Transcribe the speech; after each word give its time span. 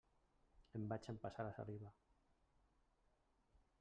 Em 0.79 0.87
vaig 0.93 1.05
empassar 1.13 1.45
la 1.49 1.53
saliva. 1.59 1.93